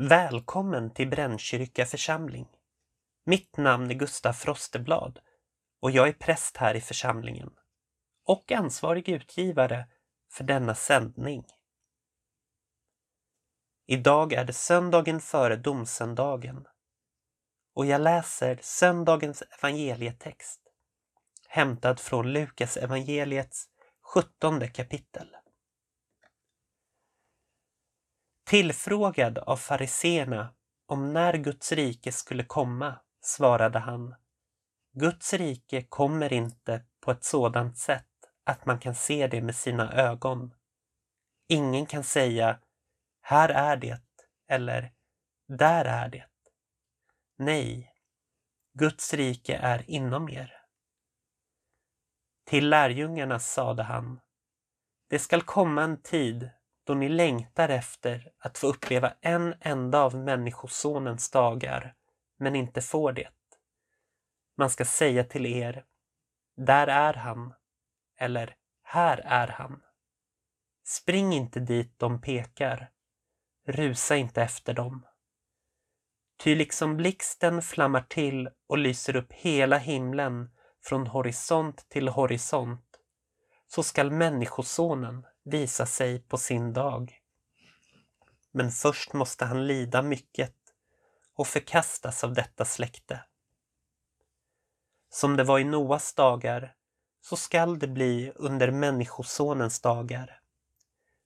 Välkommen 0.00 0.90
till 0.90 1.08
Brännkyrka 1.08 1.86
församling. 1.86 2.48
Mitt 3.24 3.56
namn 3.56 3.90
är 3.90 3.94
Gustaf 3.94 4.38
Frosteblad 4.38 5.20
och 5.80 5.90
jag 5.90 6.08
är 6.08 6.12
präst 6.12 6.56
här 6.56 6.74
i 6.74 6.80
församlingen 6.80 7.50
och 8.24 8.52
ansvarig 8.52 9.08
utgivare 9.08 9.86
för 10.32 10.44
denna 10.44 10.74
sändning. 10.74 11.44
Idag 13.86 14.32
är 14.32 14.44
det 14.44 14.52
söndagen 14.52 15.20
före 15.20 15.56
domsöndagen 15.56 16.66
och 17.74 17.86
jag 17.86 18.00
läser 18.00 18.58
söndagens 18.62 19.42
evangelietext 19.58 20.60
hämtad 21.48 22.00
från 22.00 22.32
Lukas 22.32 22.76
evangeliets 22.76 23.68
sjuttonde 24.02 24.68
kapitel. 24.68 25.37
Tillfrågad 28.48 29.38
av 29.38 29.56
fariseerna 29.56 30.54
om 30.86 31.12
när 31.12 31.34
Guds 31.34 31.72
rike 31.72 32.12
skulle 32.12 32.44
komma 32.44 33.00
svarade 33.20 33.78
han 33.78 34.14
Guds 34.92 35.32
rike 35.32 35.82
kommer 35.82 36.32
inte 36.32 36.84
på 37.00 37.10
ett 37.10 37.24
sådant 37.24 37.78
sätt 37.78 38.04
att 38.44 38.66
man 38.66 38.78
kan 38.78 38.94
se 38.94 39.26
det 39.26 39.42
med 39.42 39.56
sina 39.56 39.92
ögon. 39.92 40.54
Ingen 41.48 41.86
kan 41.86 42.04
säga 42.04 42.60
här 43.20 43.48
är 43.48 43.76
det 43.76 44.00
eller 44.48 44.92
där 45.48 45.84
är 45.84 46.08
det. 46.08 46.26
Nej, 47.38 47.94
Guds 48.78 49.14
rike 49.14 49.56
är 49.56 49.90
inom 49.90 50.28
er. 50.28 50.52
Till 52.44 52.68
lärjungarna 52.68 53.40
sade 53.40 53.82
han 53.82 54.20
Det 55.08 55.18
skall 55.18 55.42
komma 55.42 55.82
en 55.82 56.02
tid 56.02 56.50
då 56.88 56.94
ni 56.94 57.08
längtar 57.08 57.68
efter 57.68 58.32
att 58.38 58.58
få 58.58 58.66
uppleva 58.66 59.14
en 59.20 59.54
enda 59.60 60.00
av 60.00 60.14
Människosonens 60.14 61.30
dagar, 61.30 61.94
men 62.38 62.56
inte 62.56 62.82
får 62.82 63.12
det. 63.12 63.28
Man 64.56 64.70
ska 64.70 64.84
säga 64.84 65.24
till 65.24 65.46
er, 65.46 65.84
där 66.56 66.86
är 66.86 67.14
han, 67.14 67.54
eller 68.18 68.56
här 68.82 69.18
är 69.24 69.48
han. 69.48 69.82
Spring 70.84 71.32
inte 71.32 71.60
dit 71.60 71.98
de 71.98 72.20
pekar, 72.20 72.90
rusa 73.66 74.16
inte 74.16 74.42
efter 74.42 74.74
dem. 74.74 75.06
Ty 76.38 76.54
liksom 76.54 76.96
blixten 76.96 77.62
flammar 77.62 78.04
till 78.08 78.50
och 78.66 78.78
lyser 78.78 79.16
upp 79.16 79.32
hela 79.32 79.78
himlen 79.78 80.50
från 80.84 81.06
horisont 81.06 81.88
till 81.88 82.08
horisont, 82.08 83.00
så 83.66 83.82
skall 83.82 84.10
Människosonen 84.10 85.26
visa 85.48 85.86
sig 85.86 86.20
på 86.20 86.38
sin 86.38 86.72
dag. 86.72 87.20
Men 88.52 88.70
först 88.70 89.12
måste 89.12 89.44
han 89.44 89.66
lida 89.66 90.02
mycket 90.02 90.54
och 91.34 91.46
förkastas 91.46 92.24
av 92.24 92.34
detta 92.34 92.64
släkte. 92.64 93.20
Som 95.10 95.36
det 95.36 95.44
var 95.44 95.58
i 95.58 95.64
Noas 95.64 96.14
dagar, 96.14 96.74
så 97.20 97.36
skall 97.36 97.78
det 97.78 97.88
bli 97.88 98.32
under 98.34 98.70
Människosonens 98.70 99.80
dagar. 99.80 100.40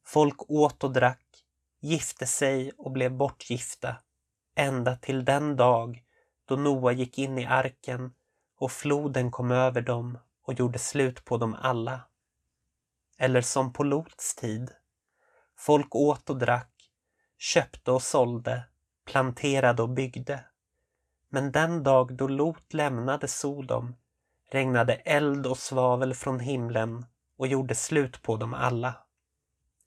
Folk 0.04 0.50
åt 0.50 0.84
och 0.84 0.92
drack, 0.92 1.44
gifte 1.80 2.26
sig 2.26 2.72
och 2.78 2.90
blev 2.90 3.12
bortgifta, 3.12 3.96
ända 4.54 4.96
till 4.96 5.24
den 5.24 5.56
dag 5.56 6.04
då 6.44 6.56
Noa 6.56 6.92
gick 6.92 7.18
in 7.18 7.38
i 7.38 7.46
arken 7.46 8.14
och 8.56 8.72
floden 8.72 9.30
kom 9.30 9.50
över 9.50 9.80
dem 9.80 10.18
och 10.42 10.54
gjorde 10.54 10.78
slut 10.78 11.24
på 11.24 11.36
dem 11.36 11.56
alla. 11.60 12.00
Eller 13.22 13.40
som 13.40 13.72
på 13.72 13.84
Lots 13.84 14.34
tid. 14.34 14.70
Folk 15.56 15.94
åt 15.94 16.30
och 16.30 16.38
drack, 16.38 16.90
köpte 17.38 17.90
och 17.90 18.02
sålde, 18.02 18.64
planterade 19.04 19.82
och 19.82 19.88
byggde. 19.88 20.44
Men 21.28 21.52
den 21.52 21.82
dag 21.82 22.16
då 22.16 22.28
Lot 22.28 22.74
lämnade 22.74 23.28
Sodom 23.28 23.94
regnade 24.50 24.94
eld 24.94 25.46
och 25.46 25.58
svavel 25.58 26.14
från 26.14 26.40
himlen 26.40 27.06
och 27.36 27.46
gjorde 27.46 27.74
slut 27.74 28.22
på 28.22 28.36
dem 28.36 28.54
alla. 28.54 28.94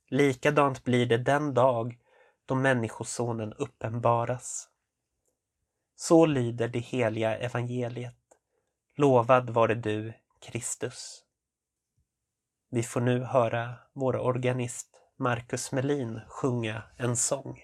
Likadant 0.10 0.84
blir 0.84 1.06
det 1.06 1.18
den 1.18 1.54
dag 1.54 1.98
då 2.46 2.56
Människosonen 2.56 3.54
uppenbaras. 3.54 4.70
Så 5.96 6.26
lyder 6.26 6.68
det 6.68 6.80
heliga 6.80 7.38
evangeliet. 7.38 8.18
Lovad 8.96 9.50
vare 9.50 9.76
du, 9.76 10.14
Kristus. 10.40 11.25
Vi 12.72 12.84
får 12.84 13.02
nu 13.02 13.20
höra 13.20 13.74
vår 13.94 14.16
organist 14.16 14.88
Marcus 15.18 15.72
Melin 15.72 16.22
sjunga 16.28 16.84
en 16.98 17.16
sång. 17.16 17.60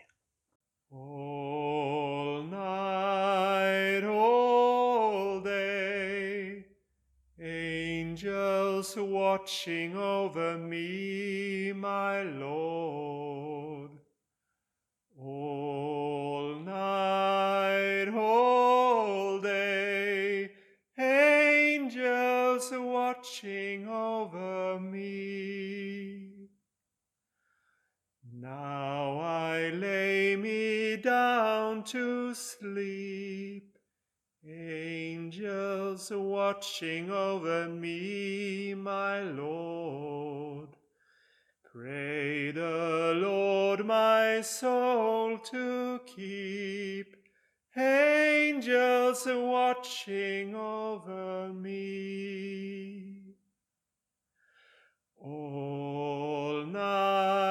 All 0.92 2.44
night, 2.44 4.04
all 4.04 5.44
day, 5.44 6.66
angels 7.40 8.98
watching 8.98 9.98
over 9.98 10.58
me, 10.58 11.74
my 11.74 12.24
Lord. 12.40 12.61
To 31.92 32.34
sleep, 32.34 33.78
angels 34.48 36.10
watching 36.10 37.12
over 37.12 37.68
me, 37.68 38.74
my 38.74 39.20
Lord. 39.20 40.70
Pray 41.74 42.52
the 42.52 43.14
Lord 43.18 43.86
my 43.86 44.40
soul 44.40 45.38
to 45.40 46.00
keep, 46.06 47.14
angels 47.76 49.28
watching 49.28 50.56
over 50.56 51.50
me. 51.50 53.36
All 55.20 56.64
night, 56.66 57.51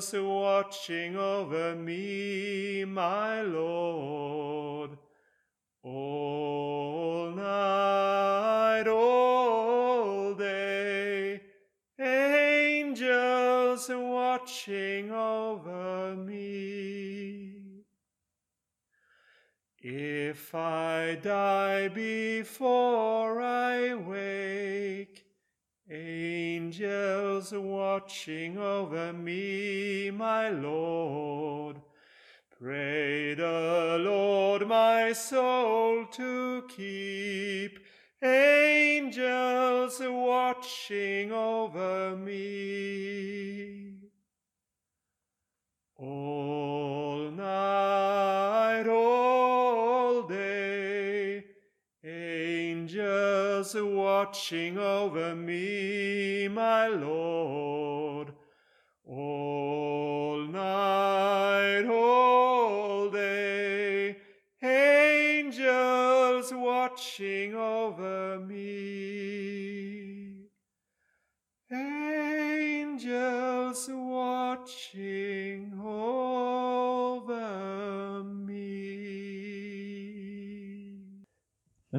watching 0.00 1.16
over 1.16 1.74
me, 1.74 2.84
my 2.84 3.42
Lord. 3.42 4.96
All 5.82 7.32
night, 7.34 8.86
all 8.86 10.34
day, 10.34 11.40
angels 11.98 13.88
watching 13.88 15.10
over 15.10 16.14
me. 16.14 17.84
If 19.80 20.54
I 20.54 21.18
die 21.20 21.88
before 21.88 23.40
I 23.40 23.94
wake, 23.94 24.37
angels 27.38 27.52
watching 27.52 28.58
over 28.58 29.12
me, 29.12 30.10
my 30.10 30.48
Lord. 30.50 31.76
Pray 32.60 33.34
the 33.34 33.96
Lord 34.00 34.66
my 34.66 35.12
soul 35.12 36.04
to 36.06 36.64
keep, 36.68 37.78
angels 38.20 40.00
watching 40.00 41.30
over 41.30 42.16
me. 42.16 43.37
Watching 54.18 54.76
over 54.76 55.32
me, 55.36 56.48
my 56.48 56.88
Lord. 56.88 57.67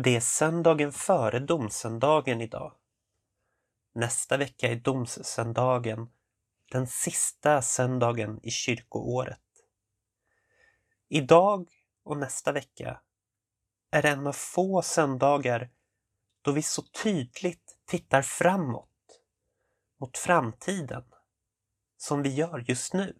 Det 0.03 0.15
är 0.15 0.19
söndagen 0.19 0.91
före 0.91 1.39
domsöndagen 1.39 2.41
idag. 2.41 2.75
Nästa 3.93 4.37
vecka 4.37 4.67
är 4.67 4.75
domssöndagen 4.75 6.09
den 6.71 6.87
sista 6.87 7.61
söndagen 7.61 8.39
i 8.43 8.51
kyrkoåret. 8.51 9.41
Idag 11.07 11.69
och 12.03 12.17
nästa 12.17 12.51
vecka 12.51 13.01
är 13.91 14.05
en 14.05 14.27
av 14.27 14.33
få 14.33 14.81
söndagar 14.81 15.69
då 16.41 16.51
vi 16.51 16.61
så 16.61 16.81
tydligt 16.81 17.77
tittar 17.85 18.21
framåt, 18.21 19.21
mot 19.99 20.17
framtiden, 20.17 21.03
som 21.97 22.21
vi 22.21 22.29
gör 22.29 22.65
just 22.67 22.93
nu. 22.93 23.17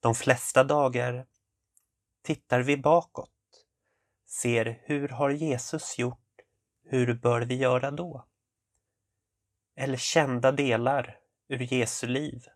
De 0.00 0.14
flesta 0.14 0.64
dagar 0.64 1.26
tittar 2.22 2.60
vi 2.60 2.76
bakåt, 2.76 3.33
ser 4.26 4.82
hur 4.84 5.08
har 5.08 5.30
Jesus 5.30 5.98
gjort, 5.98 6.40
hur 6.82 7.14
bör 7.14 7.40
vi 7.40 7.54
göra 7.54 7.90
då? 7.90 8.26
Eller 9.76 9.96
kända 9.96 10.52
delar 10.52 11.18
ur 11.48 11.72
Jesu 11.72 12.06
liv. 12.06 12.46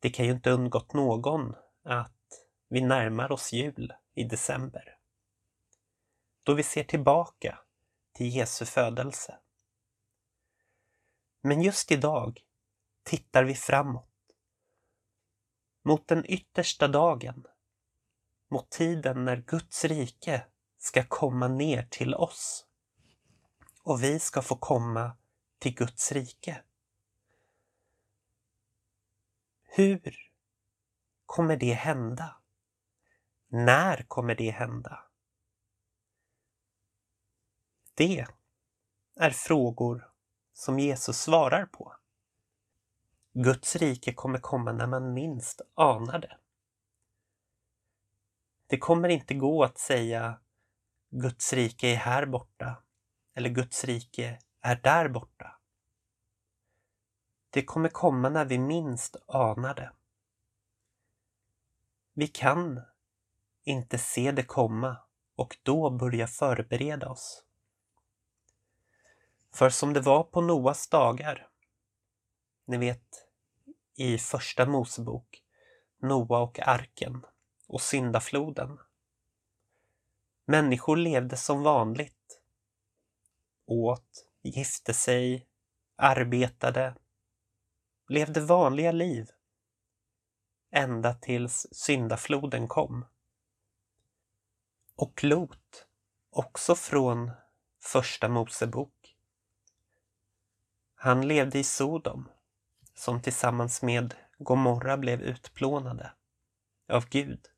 Det 0.00 0.10
kan 0.10 0.26
ju 0.26 0.32
inte 0.32 0.50
undgått 0.50 0.92
någon 0.92 1.54
att 1.84 2.46
vi 2.68 2.80
närmar 2.80 3.32
oss 3.32 3.52
jul 3.52 3.92
i 4.14 4.24
december. 4.24 4.98
Då 6.42 6.54
vi 6.54 6.62
ser 6.62 6.84
tillbaka 6.84 7.58
till 8.12 8.36
Jesu 8.36 8.64
födelse. 8.64 9.38
Men 11.42 11.62
just 11.62 11.92
idag 11.92 12.40
tittar 13.02 13.44
vi 13.44 13.54
framåt. 13.54 14.10
Mot 15.84 16.08
den 16.08 16.24
yttersta 16.26 16.88
dagen. 16.88 17.46
Mot 18.54 18.70
tiden 18.70 19.24
när 19.24 19.36
Guds 19.36 19.84
rike 19.84 20.44
ska 20.78 21.04
komma 21.04 21.48
ner 21.48 21.82
till 21.90 22.14
oss. 22.14 22.66
Och 23.82 24.02
vi 24.02 24.18
ska 24.18 24.42
få 24.42 24.56
komma 24.56 25.16
till 25.58 25.74
Guds 25.74 26.12
rike. 26.12 26.62
Hur 29.62 30.30
kommer 31.26 31.56
det 31.56 31.72
hända? 31.72 32.36
När 33.48 34.02
kommer 34.08 34.34
det 34.34 34.50
hända? 34.50 35.04
Det 37.94 38.26
är 39.16 39.30
frågor 39.30 40.10
som 40.52 40.78
Jesus 40.78 41.20
svarar 41.20 41.66
på. 41.66 41.96
Guds 43.32 43.76
rike 43.76 44.12
kommer 44.14 44.38
komma 44.38 44.72
när 44.72 44.86
man 44.86 45.14
minst 45.14 45.60
anar 45.74 46.18
det. 46.18 46.38
Det 48.66 48.78
kommer 48.78 49.08
inte 49.08 49.34
gå 49.34 49.64
att 49.64 49.78
säga 49.78 50.40
Guds 51.10 51.52
rike 51.52 51.88
är 51.88 51.96
här 51.96 52.26
borta 52.26 52.82
eller 53.34 53.50
Guds 53.50 53.84
rike 53.84 54.38
är 54.60 54.76
där 54.76 55.08
borta. 55.08 55.58
Det 57.50 57.64
kommer 57.64 57.88
komma 57.88 58.28
när 58.28 58.44
vi 58.44 58.58
minst 58.58 59.16
anar 59.26 59.74
det. 59.74 59.92
Vi 62.14 62.26
kan 62.26 62.82
inte 63.64 63.98
se 63.98 64.32
det 64.32 64.42
komma 64.42 64.96
och 65.36 65.56
då 65.62 65.90
börja 65.90 66.26
förbereda 66.26 67.08
oss. 67.08 67.44
För 69.54 69.70
som 69.70 69.92
det 69.92 70.00
var 70.00 70.24
på 70.24 70.40
Noas 70.40 70.88
dagar, 70.88 71.48
ni 72.66 72.76
vet 72.76 73.28
i 73.96 74.18
första 74.18 74.66
Mosebok, 74.66 75.42
Noa 75.98 76.38
och 76.38 76.60
arken 76.60 77.24
och 77.66 77.80
syndafloden. 77.80 78.78
Människor 80.46 80.96
levde 80.96 81.36
som 81.36 81.62
vanligt. 81.62 82.40
Åt, 83.66 84.26
gifte 84.42 84.94
sig, 84.94 85.46
arbetade, 85.96 86.94
levde 88.08 88.40
vanliga 88.40 88.92
liv. 88.92 89.30
Ända 90.70 91.14
tills 91.14 91.66
syndafloden 91.72 92.68
kom. 92.68 93.04
Och 94.96 95.24
Lot, 95.24 95.86
också 96.30 96.74
från 96.74 97.30
första 97.82 98.28
Mosebok. 98.28 99.16
Han 100.94 101.28
levde 101.28 101.58
i 101.58 101.64
Sodom, 101.64 102.28
som 102.94 103.22
tillsammans 103.22 103.82
med 103.82 104.14
Gomorra 104.38 104.96
blev 104.96 105.22
utplånade 105.22 106.12
av 106.88 107.08
Gud. 107.08 107.53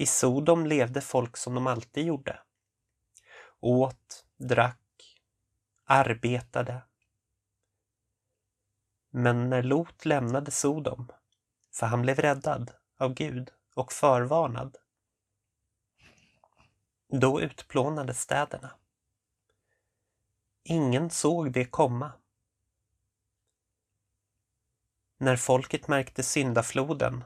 I 0.00 0.06
Sodom 0.06 0.66
levde 0.66 1.00
folk 1.00 1.36
som 1.36 1.54
de 1.54 1.66
alltid 1.66 2.06
gjorde. 2.06 2.42
Åt, 3.60 4.26
drack, 4.36 5.20
arbetade. 5.84 6.82
Men 9.10 9.50
när 9.50 9.62
Lot 9.62 10.04
lämnade 10.04 10.50
Sodom, 10.50 11.12
för 11.74 11.86
han 11.86 12.02
blev 12.02 12.16
räddad 12.16 12.72
av 12.98 13.14
Gud 13.14 13.50
och 13.74 13.92
förvarnad, 13.92 14.76
då 17.08 17.40
utplånades 17.40 18.20
städerna. 18.20 18.70
Ingen 20.64 21.10
såg 21.10 21.52
det 21.52 21.64
komma. 21.64 22.12
När 25.18 25.36
folket 25.36 25.88
märkte 25.88 26.22
syndafloden, 26.22 27.24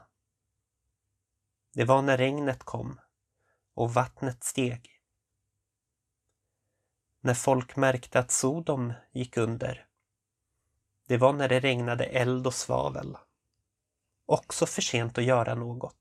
det 1.75 1.85
var 1.85 2.03
när 2.03 2.17
regnet 2.17 2.62
kom 2.65 3.00
och 3.75 3.94
vattnet 3.94 4.44
steg. 4.44 4.91
När 7.21 7.35
folk 7.35 7.76
märkte 7.76 8.19
att 8.19 8.31
Sodom 8.31 8.93
gick 9.12 9.37
under, 9.37 9.87
det 11.09 11.17
var 11.17 11.32
när 11.32 11.49
det 11.49 11.61
regnade 11.61 12.05
eld 12.05 12.47
och 12.47 12.55
svavel. 12.55 13.17
Också 14.26 14.67
för 14.67 14.82
sent 14.82 15.19
att 15.19 15.25
göra 15.25 15.55
något. 15.55 15.97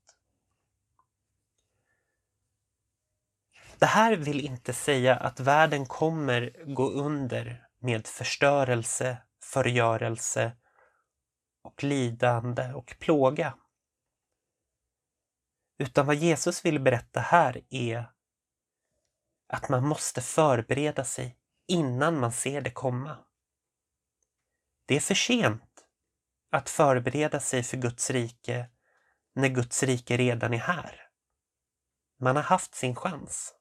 Det 3.78 3.86
här 3.86 4.16
vill 4.16 4.40
inte 4.40 4.72
säga 4.72 5.16
att 5.16 5.40
världen 5.40 5.86
kommer 5.86 6.74
gå 6.74 6.90
under 6.90 7.68
med 7.78 8.06
förstörelse, 8.06 9.16
förgörelse 9.42 10.52
och 11.62 11.84
lidande 11.84 12.72
och 12.72 12.96
plåga. 12.98 13.54
Utan 15.78 16.06
vad 16.06 16.16
Jesus 16.16 16.64
vill 16.64 16.80
berätta 16.80 17.20
här 17.20 17.60
är 17.70 18.10
att 19.48 19.68
man 19.68 19.88
måste 19.88 20.20
förbereda 20.20 21.04
sig 21.04 21.38
innan 21.66 22.20
man 22.20 22.32
ser 22.32 22.60
det 22.60 22.70
komma. 22.70 23.18
Det 24.86 24.96
är 24.96 25.00
för 25.00 25.14
sent 25.14 25.84
att 26.50 26.70
förbereda 26.70 27.40
sig 27.40 27.62
för 27.62 27.76
Guds 27.76 28.10
rike 28.10 28.70
när 29.34 29.48
Guds 29.48 29.82
rike 29.82 30.16
redan 30.16 30.54
är 30.54 30.58
här. 30.58 31.00
Man 32.20 32.36
har 32.36 32.42
haft 32.42 32.74
sin 32.74 32.96
chans. 32.96 33.54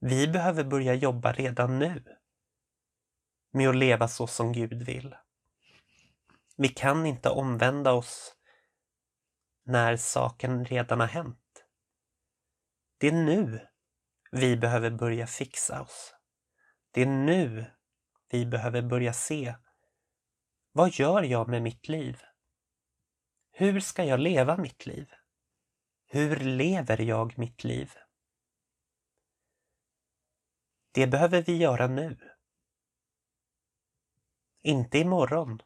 Vi 0.00 0.28
behöver 0.28 0.64
börja 0.64 0.94
jobba 0.94 1.32
redan 1.32 1.78
nu 1.78 2.04
med 3.52 3.68
att 3.68 3.76
leva 3.76 4.08
så 4.08 4.26
som 4.26 4.52
Gud 4.52 4.82
vill. 4.82 5.16
Vi 6.56 6.68
kan 6.68 7.06
inte 7.06 7.28
omvända 7.28 7.92
oss 7.92 8.36
när 9.64 9.96
saken 9.96 10.64
redan 10.64 11.00
har 11.00 11.06
hänt. 11.06 11.64
Det 12.98 13.08
är 13.08 13.12
nu 13.12 13.68
vi 14.30 14.56
behöver 14.56 14.90
börja 14.90 15.26
fixa 15.26 15.82
oss. 15.82 16.14
Det 16.90 17.02
är 17.02 17.06
nu 17.06 17.64
vi 18.30 18.46
behöver 18.46 18.82
börja 18.82 19.12
se 19.12 19.54
vad 20.74 20.92
gör 20.92 21.22
jag 21.22 21.48
med 21.48 21.62
mitt 21.62 21.88
liv? 21.88 22.22
Hur 23.50 23.80
ska 23.80 24.04
jag 24.04 24.20
leva 24.20 24.56
mitt 24.56 24.86
liv? 24.86 25.10
Hur 26.06 26.36
lever 26.36 27.00
jag 27.00 27.38
mitt 27.38 27.64
liv? 27.64 27.92
Det 30.92 31.06
behöver 31.06 31.42
vi 31.42 31.56
göra 31.56 31.86
nu. 31.86 32.30
Inte 34.62 34.98
imorgon. 34.98 35.62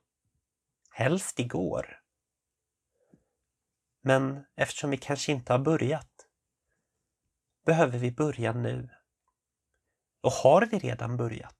Helst 0.90 1.38
igår. 1.38 2.05
Men 4.06 4.44
eftersom 4.56 4.90
vi 4.90 4.96
kanske 4.96 5.32
inte 5.32 5.52
har 5.52 5.58
börjat 5.58 6.26
behöver 7.64 7.98
vi 7.98 8.12
börja 8.12 8.52
nu. 8.52 8.88
Och 10.20 10.32
har 10.32 10.66
vi 10.66 10.78
redan 10.78 11.16
börjat 11.16 11.58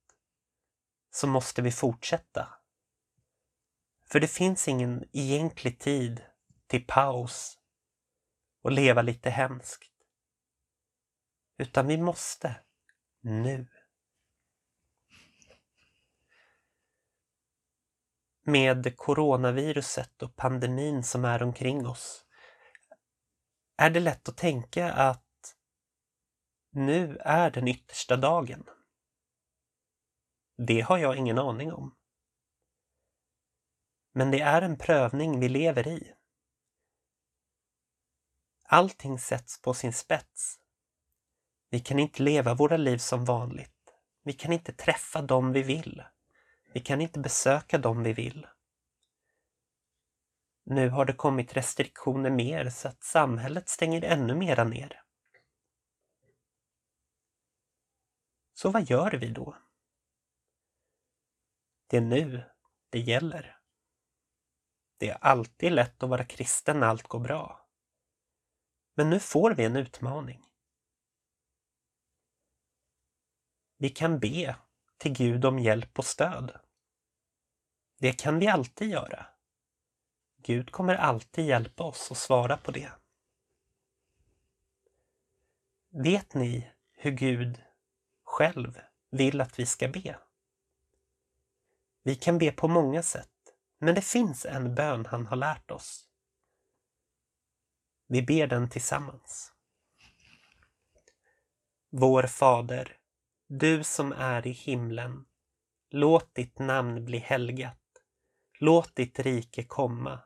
så 1.11 1.27
måste 1.27 1.63
vi 1.63 1.73
fortsätta. 1.73 2.49
För 4.11 4.21
det 4.21 4.29
finns 4.29 4.69
ingen 4.69 5.05
egentlig 5.13 5.81
tid 5.81 6.25
till 6.67 6.87
paus 6.87 7.59
och 8.63 8.73
leva 8.73 9.03
lite 9.03 9.31
hemskt. 9.31 9.93
Utan 11.59 11.87
vi 11.87 11.97
måste 11.97 12.61
nu. 13.21 13.69
Med 18.43 18.97
coronaviruset 18.97 20.23
och 20.23 20.37
pandemin 20.37 21.03
som 21.03 21.25
är 21.25 21.43
omkring 21.43 21.87
oss 21.87 22.26
är 23.77 23.91
det 23.91 24.01
lätt 24.01 24.29
att 24.29 24.37
tänka 24.37 24.93
att 24.93 25.57
nu 26.71 27.17
är 27.17 27.51
den 27.51 27.69
yttersta 27.69 28.17
dagen. 28.17 28.69
Det 30.57 30.81
har 30.81 30.99
jag 30.99 31.17
ingen 31.17 31.39
aning 31.39 31.73
om. 31.73 31.97
Men 34.13 34.31
det 34.31 34.41
är 34.41 34.63
en 34.63 34.79
prövning 34.79 35.41
vi 35.41 35.49
lever 35.49 35.89
i. 35.89 36.13
Allting 38.63 39.19
sätts 39.19 39.63
på 39.63 39.75
sin 39.75 39.93
spets. 39.93 40.59
Vi 41.71 41.81
kan 41.81 41.99
inte 41.99 42.23
leva 42.23 42.55
våra 42.55 42.77
liv 42.77 42.99
som 42.99 43.25
vanligt. 43.25 43.73
Vi 44.23 44.33
kan 44.33 44.53
inte 44.53 44.73
träffa 44.73 45.23
dem 45.23 45.53
vi 45.53 45.63
vill. 45.63 46.03
Vi 46.73 46.81
kan 46.81 47.01
inte 47.01 47.21
besöka 47.21 47.79
dem 47.79 48.03
vi 48.03 48.13
vill. 48.13 48.47
Nu 50.69 50.89
har 50.89 51.05
det 51.05 51.13
kommit 51.13 51.57
restriktioner 51.57 52.31
mer 52.31 52.71
så 52.71 52.89
att 52.89 53.05
samhället 53.05 53.69
stänger 53.69 54.05
ännu 54.05 54.35
mera 54.35 54.65
ner. 54.65 55.03
Så 58.55 58.71
vad 58.71 58.91
gör 58.91 59.11
vi 59.11 59.29
då? 59.29 59.57
Det 61.87 61.97
är 61.97 62.01
nu 62.01 62.45
det 62.91 62.99
gäller. 62.99 63.59
Det 64.97 65.11
är 65.11 65.19
alltid 65.21 65.73
lätt 65.73 66.03
att 66.03 66.11
vara 66.11 66.25
kristen 66.25 66.81
när 66.81 66.87
allt 66.87 67.09
går 67.09 67.21
bra. 67.21 67.69
Men 68.95 69.11
nu 69.11 69.21
får 69.21 69.55
vi 69.55 69.65
en 69.65 69.77
utmaning. 69.77 70.45
Vi 73.77 73.89
kan 73.91 74.19
be 74.19 74.57
till 74.97 75.13
Gud 75.13 75.45
om 75.45 75.59
hjälp 75.59 75.99
och 75.99 76.07
stöd. 76.07 76.61
Det 77.99 78.13
kan 78.13 78.39
vi 78.39 78.49
alltid 78.49 78.91
göra. 78.91 79.36
Gud 80.47 80.73
kommer 80.73 80.95
alltid 80.95 81.47
hjälpa 81.47 81.85
oss 81.85 82.11
och 82.11 82.17
svara 82.17 82.57
på 82.57 82.71
det. 82.71 82.93
Vet 85.91 86.35
ni 86.35 86.71
hur 86.93 87.11
Gud 87.11 87.63
själv 88.25 88.81
vill 89.11 89.41
att 89.41 89.59
vi 89.59 89.67
ska 89.67 89.89
be? 89.89 90.19
Vi 92.03 92.15
kan 92.15 92.39
be 92.39 92.53
på 92.53 92.69
många 92.69 93.03
sätt, 93.03 93.55
men 93.79 93.95
det 93.95 94.03
finns 94.03 94.47
en 94.47 94.75
bön 94.75 95.07
han 95.07 95.27
har 95.27 95.37
lärt 95.37 95.71
oss. 95.71 96.09
Vi 98.07 98.23
ber 98.23 98.47
den 98.47 98.71
tillsammans. 98.71 99.53
Vår 101.91 102.23
Fader, 102.23 102.97
du 103.47 103.85
som 103.85 104.13
är 104.13 104.47
i 104.47 104.53
himlen. 104.53 105.27
Låt 105.91 106.35
ditt 106.35 106.59
namn 106.59 107.05
bli 107.05 107.19
helgat. 107.19 107.83
Låt 108.61 108.97
ditt 108.97 109.19
rike 109.19 109.65
komma. 109.65 110.26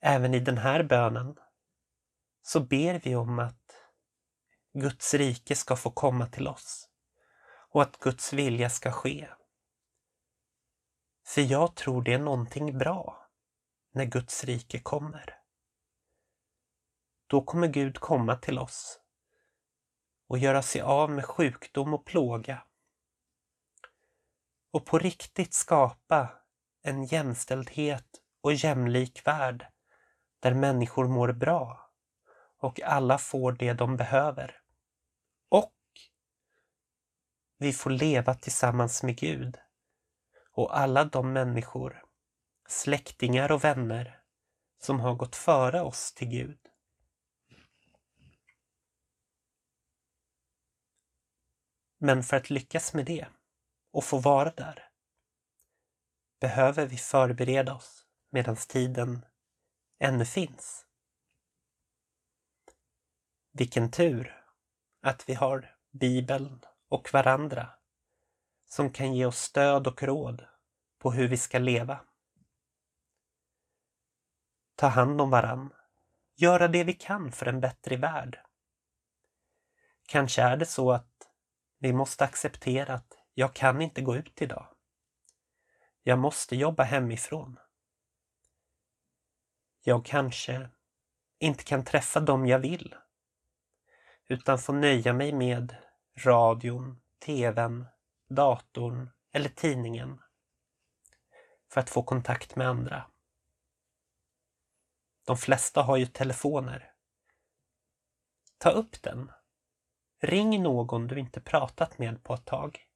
Även 0.00 0.34
i 0.34 0.40
den 0.40 0.58
här 0.58 0.82
bönen 0.82 1.36
så 2.42 2.60
ber 2.60 3.00
vi 3.04 3.16
om 3.16 3.38
att 3.38 3.84
Guds 4.72 5.14
rike 5.14 5.56
ska 5.56 5.76
få 5.76 5.90
komma 5.90 6.26
till 6.26 6.48
oss 6.48 6.88
och 7.70 7.82
att 7.82 7.98
Guds 7.98 8.32
vilja 8.32 8.70
ska 8.70 8.92
ske. 8.92 9.28
För 11.26 11.40
jag 11.40 11.74
tror 11.74 12.02
det 12.02 12.14
är 12.14 12.18
någonting 12.18 12.78
bra 12.78 13.28
när 13.92 14.04
Guds 14.04 14.44
rike 14.44 14.80
kommer. 14.80 15.36
Då 17.26 17.42
kommer 17.42 17.68
Gud 17.68 17.98
komma 17.98 18.36
till 18.36 18.58
oss 18.58 19.00
och 20.28 20.38
göra 20.38 20.62
sig 20.62 20.80
av 20.80 21.10
med 21.10 21.24
sjukdom 21.24 21.94
och 21.94 22.06
plåga 22.06 22.64
och 24.70 24.86
på 24.86 24.98
riktigt 24.98 25.54
skapa 25.54 26.28
en 26.82 27.04
jämställdhet 27.04 28.06
och 28.40 28.54
jämlik 28.54 29.26
värld 29.26 29.66
där 30.40 30.54
människor 30.54 31.08
mår 31.08 31.32
bra 31.32 31.90
och 32.58 32.80
alla 32.80 33.18
får 33.18 33.52
det 33.52 33.72
de 33.72 33.96
behöver. 33.96 34.60
Och 35.48 35.74
vi 37.58 37.72
får 37.72 37.90
leva 37.90 38.34
tillsammans 38.34 39.02
med 39.02 39.16
Gud 39.16 39.58
och 40.52 40.78
alla 40.78 41.04
de 41.04 41.32
människor, 41.32 42.04
släktingar 42.68 43.52
och 43.52 43.64
vänner 43.64 44.20
som 44.78 45.00
har 45.00 45.14
gått 45.14 45.36
före 45.36 45.80
oss 45.80 46.14
till 46.14 46.28
Gud. 46.28 46.58
Men 51.98 52.22
för 52.22 52.36
att 52.36 52.50
lyckas 52.50 52.94
med 52.94 53.06
det 53.06 53.26
och 53.92 54.04
få 54.04 54.18
vara 54.18 54.50
där 54.50 54.88
behöver 56.40 56.86
vi 56.86 56.96
förbereda 56.96 57.74
oss 57.74 58.06
medan 58.30 58.56
tiden 58.56 59.24
ännu 60.00 60.24
finns. 60.24 60.86
Vilken 63.52 63.90
tur 63.90 64.44
att 65.02 65.28
vi 65.28 65.34
har 65.34 65.76
Bibeln 65.90 66.64
och 66.88 67.12
varandra 67.12 67.70
som 68.66 68.92
kan 68.92 69.14
ge 69.14 69.26
oss 69.26 69.38
stöd 69.38 69.86
och 69.86 70.02
råd 70.02 70.46
på 70.98 71.12
hur 71.12 71.28
vi 71.28 71.36
ska 71.36 71.58
leva. 71.58 72.00
Ta 74.74 74.86
hand 74.86 75.20
om 75.20 75.30
varann, 75.30 75.72
göra 76.36 76.68
det 76.68 76.84
vi 76.84 76.92
kan 76.92 77.32
för 77.32 77.46
en 77.46 77.60
bättre 77.60 77.96
värld. 77.96 78.40
Kanske 80.06 80.42
är 80.42 80.56
det 80.56 80.66
så 80.66 80.92
att 80.92 81.30
vi 81.78 81.92
måste 81.92 82.24
acceptera 82.24 82.94
att 82.94 83.18
jag 83.34 83.54
kan 83.54 83.82
inte 83.82 84.00
gå 84.00 84.16
ut 84.16 84.42
idag. 84.42 84.66
Jag 86.02 86.18
måste 86.18 86.56
jobba 86.56 86.82
hemifrån. 86.82 87.58
Jag 89.82 90.04
kanske 90.04 90.68
inte 91.38 91.64
kan 91.64 91.84
träffa 91.84 92.20
dem 92.20 92.46
jag 92.46 92.58
vill, 92.58 92.94
utan 94.28 94.58
får 94.58 94.72
nöja 94.72 95.12
mig 95.12 95.32
med 95.32 95.76
radion, 96.24 97.00
tvn, 97.24 97.86
datorn 98.28 99.10
eller 99.32 99.48
tidningen 99.48 100.20
för 101.72 101.80
att 101.80 101.90
få 101.90 102.02
kontakt 102.02 102.56
med 102.56 102.68
andra. 102.68 103.06
De 105.26 105.36
flesta 105.36 105.82
har 105.82 105.96
ju 105.96 106.06
telefoner. 106.06 106.92
Ta 108.58 108.70
upp 108.70 109.02
den. 109.02 109.32
Ring 110.22 110.62
någon 110.62 111.06
du 111.06 111.18
inte 111.18 111.40
pratat 111.40 111.98
med 111.98 112.24
på 112.24 112.34
ett 112.34 112.44
tag. 112.44 112.86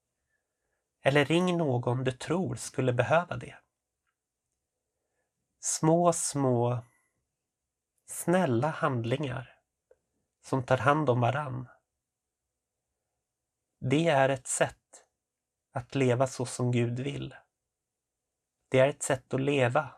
Eller 1.02 1.24
ring 1.24 1.56
någon 1.56 2.04
du 2.04 2.12
tror 2.12 2.54
skulle 2.54 2.92
behöva 2.92 3.36
det. 3.36 3.63
Små, 5.66 6.12
små, 6.12 6.78
snälla 8.06 8.68
handlingar 8.68 9.58
som 10.42 10.62
tar 10.62 10.76
hand 10.78 11.10
om 11.10 11.20
varann. 11.20 11.68
Det 13.80 14.08
är 14.08 14.28
ett 14.28 14.46
sätt 14.46 15.04
att 15.72 15.94
leva 15.94 16.26
så 16.26 16.46
som 16.46 16.72
Gud 16.72 17.00
vill. 17.00 17.34
Det 18.68 18.78
är 18.78 18.88
ett 18.88 19.02
sätt 19.02 19.34
att 19.34 19.40
leva 19.40 19.90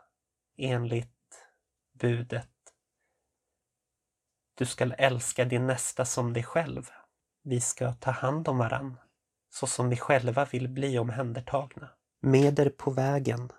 enligt 0.56 1.46
budet. 1.92 2.74
Du 4.54 4.66
skall 4.66 4.94
älska 4.98 5.44
din 5.44 5.66
nästa 5.66 6.04
som 6.04 6.32
dig 6.32 6.42
själv. 6.42 6.90
Vi 7.42 7.60
ska 7.60 7.92
ta 7.92 8.10
hand 8.10 8.48
om 8.48 8.58
varann 8.58 8.98
så 9.50 9.66
som 9.66 9.88
vi 9.88 9.96
själva 9.96 10.44
vill 10.44 10.68
bli 10.68 10.98
omhändertagna. 10.98 11.90
Med 12.20 12.58
er 12.58 12.70
på 12.70 12.90
vägen 12.90 13.52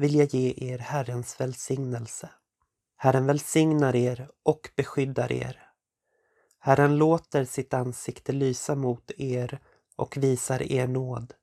vill 0.00 0.14
jag 0.14 0.34
ge 0.34 0.54
er 0.56 0.78
Herrens 0.78 1.40
välsignelse. 1.40 2.30
Herren 2.96 3.26
välsignar 3.26 3.96
er 3.96 4.30
och 4.42 4.70
beskyddar 4.76 5.32
er. 5.32 5.62
Herren 6.58 6.96
låter 6.96 7.44
sitt 7.44 7.74
ansikte 7.74 8.32
lysa 8.32 8.74
mot 8.74 9.10
er 9.16 9.58
och 9.96 10.16
visar 10.16 10.72
er 10.72 10.86
nåd. 10.86 11.34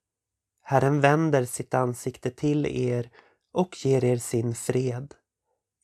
Herren 0.62 1.02
vänder 1.02 1.46
sitt 1.46 1.74
ansikte 1.74 2.32
till 2.32 2.66
er 2.66 3.10
och 3.54 3.86
ger 3.86 4.04
er 4.04 4.18
sin 4.18 4.56
fred. 4.56 5.14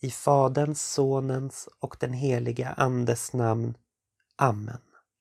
I 0.02 0.12
Faderns, 0.12 0.82
Sonens 0.94 1.70
och 1.80 1.98
den 2.00 2.14
heliga 2.14 2.70
Andes 2.70 3.34
namn. 3.34 3.78
Amen. 4.36 4.93